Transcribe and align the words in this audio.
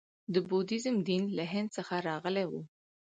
د 0.33 0.35
بودیزم 0.49 0.95
دین 1.07 1.23
له 1.37 1.43
هند 1.51 1.69
څخه 1.77 1.95
راغلی 2.07 2.45
و 2.47 2.51